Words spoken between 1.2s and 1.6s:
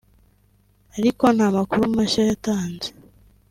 nta